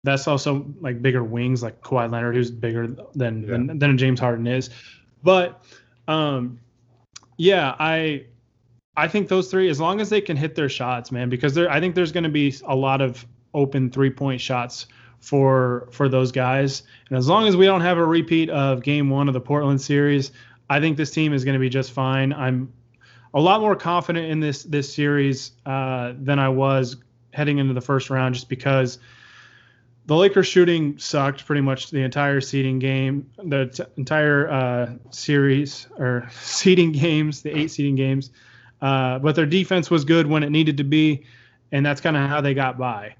[0.04, 3.48] that's also like bigger wings, like Kawhi Leonard, who's bigger than yeah.
[3.48, 4.70] than, than James Harden is.
[5.22, 5.64] But
[6.06, 6.60] um,
[7.38, 8.26] yeah, I
[8.96, 11.70] I think those three, as long as they can hit their shots, man, because there
[11.70, 14.86] I think there's going to be a lot of open three point shots
[15.20, 16.82] for for those guys.
[17.08, 19.80] And as long as we don't have a repeat of game one of the Portland
[19.80, 20.32] series,
[20.70, 22.32] I think this team is going to be just fine.
[22.32, 22.72] I'm
[23.34, 26.96] a lot more confident in this this series uh, than I was
[27.32, 28.98] heading into the first round, just because
[30.06, 35.86] the Lakers shooting sucked pretty much the entire seeding game, the t- entire uh, series
[35.98, 38.30] or seeding games, the eight seeding games.
[38.80, 41.24] Uh, but their defense was good when it needed to be,
[41.72, 43.16] and that's kind of how they got by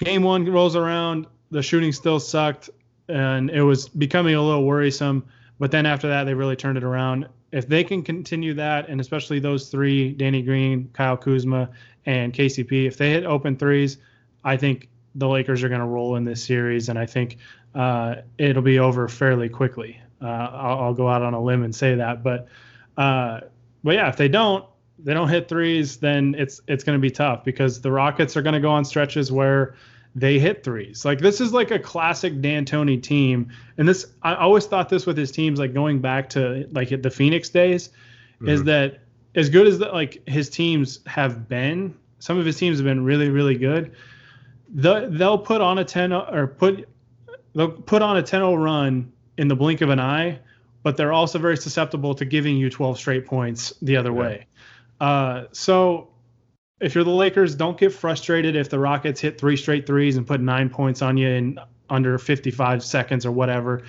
[0.00, 2.70] game one rolls around, the shooting still sucked,
[3.08, 5.24] and it was becoming a little worrisome.
[5.58, 7.28] But then after that, they really turned it around.
[7.52, 11.70] If they can continue that, and especially those three, Danny Green, Kyle Kuzma,
[12.06, 13.98] and KCP, if they hit open threes,
[14.44, 17.38] I think the Lakers are going to roll in this series, and I think
[17.74, 20.00] uh, it'll be over fairly quickly.
[20.22, 22.48] Uh, I'll, I'll, go out on a limb and say that, but
[22.96, 23.40] uh,
[23.82, 24.64] but yeah, if they don't,
[25.04, 28.42] they don't hit threes, then it's it's going to be tough because the Rockets are
[28.42, 29.74] going to go on stretches where
[30.14, 31.04] they hit threes.
[31.04, 35.16] Like this is like a classic D'Antoni team, and this I always thought this with
[35.16, 38.48] his teams, like going back to like the Phoenix days, mm-hmm.
[38.48, 39.00] is that
[39.34, 43.04] as good as that like his teams have been, some of his teams have been
[43.04, 43.92] really really good.
[44.72, 46.88] The, they'll put on a 10 or put
[47.54, 50.38] they'll put on a 10-0 run in the blink of an eye,
[50.82, 54.20] but they're also very susceptible to giving you 12 straight points the other yeah.
[54.20, 54.46] way.
[55.00, 56.10] Uh, so
[56.80, 60.26] if you're the Lakers, don't get frustrated if the Rockets hit three straight threes and
[60.26, 61.58] put nine points on you in
[61.88, 63.82] under 55 seconds or whatever.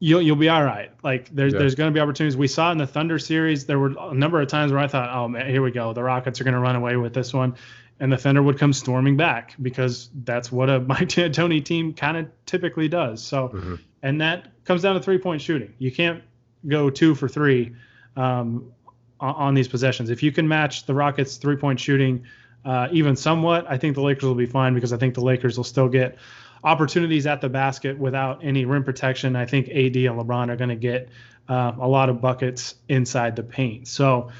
[0.00, 0.92] You'll you'll be all right.
[1.02, 1.58] Like there's yeah.
[1.58, 2.36] there's going to be opportunities.
[2.36, 5.10] We saw in the Thunder series there were a number of times where I thought,
[5.12, 5.92] oh man, here we go.
[5.92, 7.56] The Rockets are going to run away with this one,
[7.98, 12.16] and the Thunder would come storming back because that's what a Mike D'Antoni team kind
[12.16, 13.22] of typically does.
[13.24, 13.74] So, mm-hmm.
[14.02, 15.74] and that comes down to three point shooting.
[15.78, 16.22] You can't
[16.66, 17.74] go two for three
[18.16, 18.72] um,
[19.20, 20.10] on, these possessions.
[20.10, 22.24] If you can match the Rockets' three point shooting
[22.64, 25.56] uh, even somewhat, I think the Lakers will be fine because I think the Lakers
[25.56, 26.16] will still get
[26.64, 29.36] opportunities at the basket without any rim protection.
[29.36, 31.08] I think AD and LeBron are going to get
[31.48, 33.88] uh, a lot of buckets inside the paint.
[33.88, 34.30] So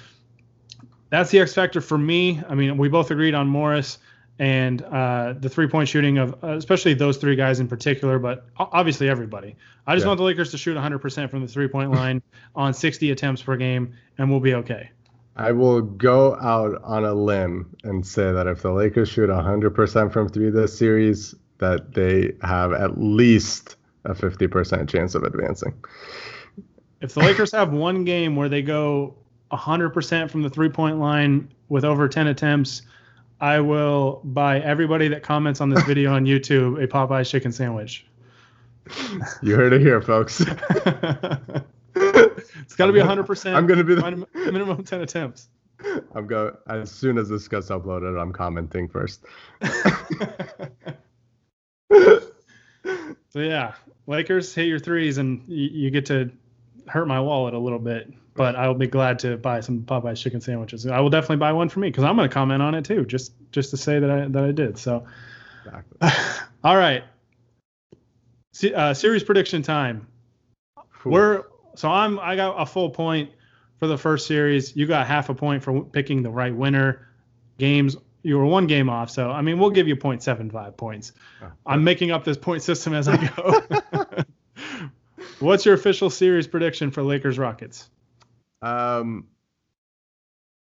[1.11, 2.43] that's the X factor for me.
[2.49, 3.99] I mean, we both agreed on Morris
[4.39, 8.47] and uh, the three point shooting of uh, especially those three guys in particular, but
[8.57, 9.57] obviously everybody.
[9.87, 10.09] I just yeah.
[10.09, 12.23] want the Lakers to shoot 100% from the three point line
[12.55, 14.91] on 60 attempts per game, and we'll be okay.
[15.37, 20.13] I will go out on a limb and say that if the Lakers shoot 100%
[20.13, 25.75] from three this series, that they have at least a 50% chance of advancing.
[27.01, 29.15] If the Lakers have one game where they go
[29.53, 32.83] 100% from the three point line with over 10 attempts,
[33.41, 38.05] I will buy everybody that comments on this video on YouTube a Popeyes chicken sandwich.
[39.43, 40.41] You heard it here, folks.
[41.95, 43.55] it's got to be 100%.
[43.55, 45.49] I'm going to be the minimum 10 attempts.
[46.15, 49.25] I'm going as soon as this gets uploaded, I'm commenting first.
[53.29, 53.75] so yeah,
[54.09, 56.33] Lakers hit your threes and you, you get to
[56.89, 60.23] hurt my wallet a little bit but I will be glad to buy some Popeyes
[60.23, 60.87] chicken sandwiches.
[60.87, 63.05] I will definitely buy one for me because I'm going to comment on it too,
[63.05, 64.79] just just to say that I that I did.
[64.79, 65.05] So,
[65.67, 66.09] exactly.
[66.65, 67.03] all right,
[68.75, 70.07] uh, series prediction time.
[71.01, 71.13] Cool.
[71.13, 71.45] We're
[71.75, 73.31] so I'm I got a full point
[73.81, 74.75] for the first series.
[74.77, 77.09] You got half a point for picking the right winner.
[77.59, 81.13] Games you were one game off, so I mean we'll give you 0.75 points.
[81.43, 83.63] Oh, I'm making up this point system as I go.
[85.41, 87.91] What's your official series prediction for Lakers Rockets?
[88.63, 89.29] Um,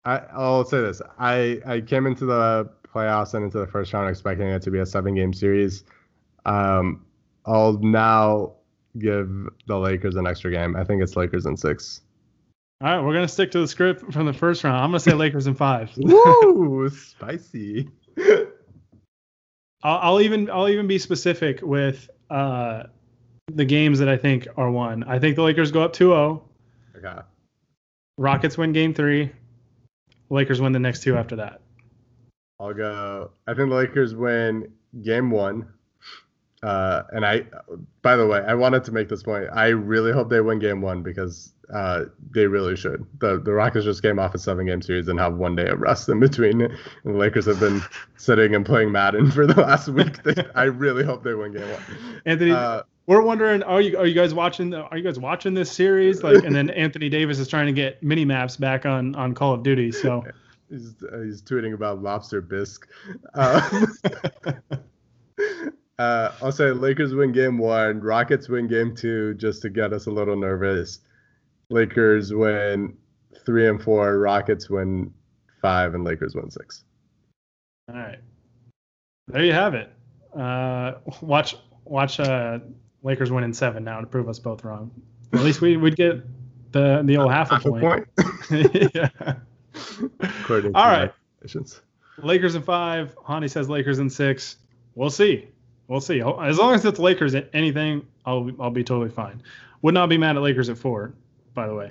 [0.05, 4.09] I, I'll say this: I I came into the playoffs and into the first round
[4.11, 5.85] expecting it to be a seven game series.
[6.45, 7.07] Um,
[7.47, 8.55] I'll now
[8.99, 10.77] give the Lakers an extra game.
[10.77, 12.03] I think it's Lakers in six.
[12.83, 14.77] All right, we're gonna stick to the script from the first round.
[14.77, 15.91] I'm gonna say Lakers in five.
[15.97, 17.89] Woo, spicy.
[19.85, 22.85] I'll, I'll, even I'll even be specific with uh,
[23.53, 25.05] the games that I think are won.
[25.05, 26.43] I think the Lakers go up 2-0.
[26.97, 27.23] Okay.
[28.17, 29.33] Rockets win game three.
[30.31, 31.61] Lakers win the next two after that.
[32.59, 33.33] I'll go.
[33.47, 35.69] I think the Lakers win game one.
[36.63, 37.45] Uh, and I,
[38.03, 39.49] by the way, I wanted to make this point.
[39.53, 43.05] I really hope they win game one because uh, they really should.
[43.19, 45.81] The the Rockets just came off a seven game series and have one day of
[45.81, 46.63] rest in between.
[46.63, 47.83] And the Lakers have been
[48.17, 50.23] sitting and playing Madden for the last week.
[50.23, 51.83] They, I really hope they win game one.
[52.27, 54.71] Anthony, uh, we're wondering, are you are you guys watching?
[54.71, 56.23] The, are you guys watching this series?
[56.23, 59.55] Like, and then Anthony Davis is trying to get mini maps back on on Call
[59.55, 59.91] of Duty.
[59.93, 60.25] So
[60.71, 62.89] he's uh, he's tweeting about lobster bisque.
[65.99, 69.93] Uh, uh, I'll say Lakers win game one, Rockets win game two, just to get
[69.93, 71.01] us a little nervous.
[71.71, 72.97] Lakers win
[73.45, 75.13] three and four, Rockets win
[75.61, 76.85] five, and Lakers win six.
[77.89, 78.19] All right,
[79.27, 79.91] there you have it.
[80.37, 82.59] Uh, watch watch uh,
[83.03, 84.91] Lakers win in seven now to prove us both wrong.
[85.33, 86.23] At least we would get
[86.73, 88.09] the the old half, half a point.
[88.19, 88.95] A point.
[88.95, 89.35] yeah.
[90.75, 91.13] All right.
[92.19, 93.17] Lakers in five.
[93.17, 94.57] Hani says Lakers in six.
[94.95, 95.49] We'll see.
[95.89, 96.21] We'll see.
[96.21, 99.43] As long as it's Lakers at anything, I'll I'll be totally fine.
[99.83, 101.15] Would not be mad at Lakers at four,
[101.55, 101.91] by the way.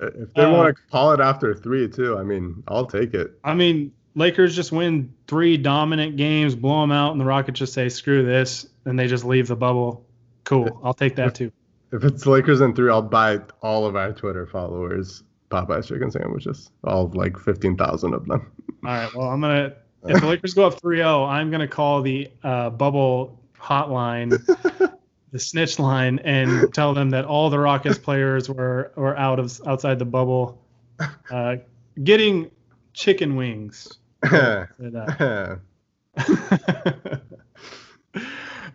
[0.00, 3.38] If they uh, want to call it after three too, I mean, I'll take it.
[3.44, 7.72] I mean, Lakers just win three dominant games, blow them out, and the Rockets just
[7.72, 10.04] say screw this, and they just leave the bubble.
[10.44, 11.52] Cool, I'll take that too.
[11.92, 16.70] If it's Lakers in three, I'll buy all of our Twitter followers Popeyes chicken sandwiches,
[16.84, 18.50] all like fifteen thousand of them.
[18.84, 19.74] All right, well I'm gonna
[20.08, 24.30] if the Lakers go up 3-0, I'm gonna call the uh, bubble hotline,
[25.30, 29.60] the snitch line, and tell them that all the Rockets players were were out of
[29.66, 30.60] outside the bubble,
[31.30, 31.56] uh,
[32.02, 32.50] getting
[32.94, 33.98] chicken wings.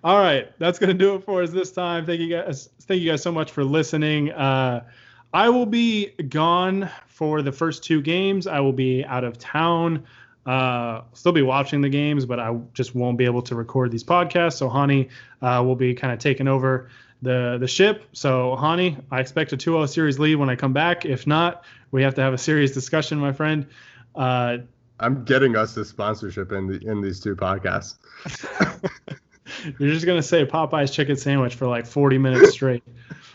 [0.07, 2.05] All right, that's gonna do it for us this time.
[2.05, 2.69] Thank you guys.
[2.83, 4.31] Thank you guys so much for listening.
[4.31, 4.85] Uh,
[5.33, 8.47] I will be gone for the first two games.
[8.47, 10.05] I will be out of town.
[10.45, 14.05] Uh, still be watching the games, but I just won't be able to record these
[14.05, 14.53] podcasts.
[14.53, 15.09] So Hani
[15.41, 16.89] uh, will be kind of taking over
[17.21, 18.05] the the ship.
[18.13, 21.03] So Hani, I expect a 2-0 series lead when I come back.
[21.03, 23.67] If not, we have to have a serious discussion, my friend.
[24.15, 24.59] Uh,
[25.01, 27.97] I'm getting us the sponsorship in the in these two podcasts.
[29.79, 32.83] You're just gonna say Popeye's chicken sandwich for like 40 minutes straight.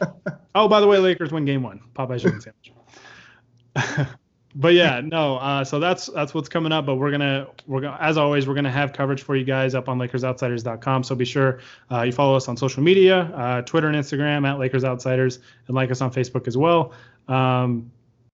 [0.55, 1.81] oh, by the way, Lakers win game one.
[1.95, 2.41] Popeye's chicken
[3.75, 4.09] sandwich.
[4.55, 5.37] but yeah, no.
[5.37, 6.87] Uh, so that's that's what's coming up.
[6.87, 9.89] But we're gonna we're gonna as always we're gonna have coverage for you guys up
[9.89, 11.05] on LakersOutsiders.com.
[11.05, 11.61] So be sure
[11.91, 15.75] uh, you follow us on social media, uh, Twitter and Instagram at Lakers Outsiders, and
[15.75, 16.93] like us on Facebook as well.
[17.29, 17.91] Um,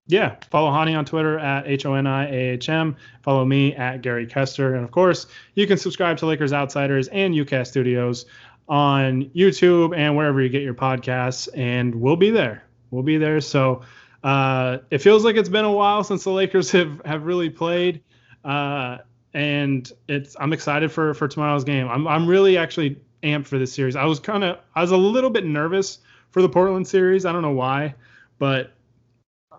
[0.08, 2.96] yeah, follow Hani on Twitter at H O N I A H M.
[3.22, 4.74] Follow me at Gary Kester.
[4.74, 8.24] And of course, you can subscribe to Lakers Outsiders and UCast Studios
[8.70, 11.46] on YouTube and wherever you get your podcasts.
[11.54, 12.64] And we'll be there.
[12.90, 13.42] We'll be there.
[13.42, 13.82] So
[14.24, 18.02] uh, it feels like it's been a while since the Lakers have, have really played.
[18.44, 18.98] Uh,
[19.34, 21.86] and it's I'm excited for, for tomorrow's game.
[21.86, 23.94] I'm, I'm really actually amped for this series.
[23.94, 25.98] I was kind of I was a little bit nervous
[26.30, 27.26] for the Portland series.
[27.26, 27.94] I don't know why,
[28.38, 28.72] but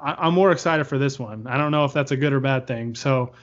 [0.01, 1.47] I, am more excited for this one.
[1.47, 2.95] I don't know if that's a good or bad thing.
[2.95, 3.33] So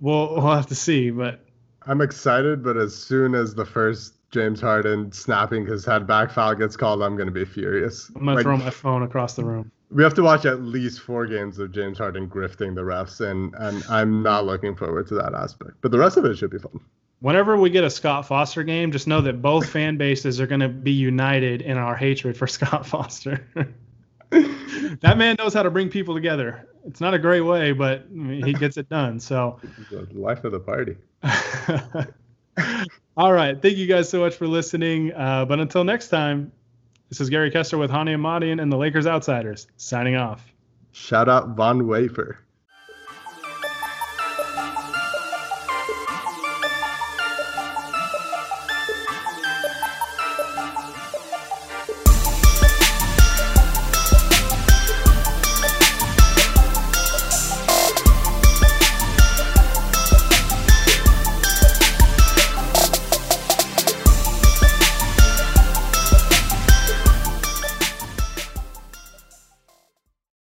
[0.00, 1.10] we'll we'll have to see.
[1.10, 1.40] But
[1.86, 6.54] I'm excited, but as soon as the first James Harden snapping his head back foul
[6.54, 8.10] gets called, I'm gonna be furious.
[8.14, 9.70] I'm gonna like, throw my phone across the room.
[9.90, 13.54] We have to watch at least four games of James Harden grifting the refs, and
[13.58, 15.74] and I'm not looking forward to that aspect.
[15.80, 16.80] But the rest of it should be fun.
[17.20, 20.60] Whenever we get a Scott Foster game, just know that both fan bases are going
[20.60, 23.46] to be united in our hatred for Scott Foster.
[25.00, 26.68] That man knows how to bring people together.
[26.86, 29.18] It's not a great way, but he gets it done.
[29.20, 29.58] So,
[29.90, 30.96] the life of the party.
[33.16, 33.60] All right.
[33.60, 35.12] Thank you guys so much for listening.
[35.12, 36.52] Uh, but until next time,
[37.08, 40.52] this is Gary Kester with Hani Amadian and the Lakers Outsiders signing off.
[40.92, 42.38] Shout out Von Wafer.